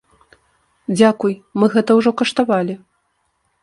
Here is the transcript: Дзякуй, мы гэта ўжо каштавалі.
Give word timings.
Дзякуй, 0.97 1.33
мы 1.59 1.71
гэта 1.77 1.91
ўжо 2.01 2.17
каштавалі. 2.23 2.73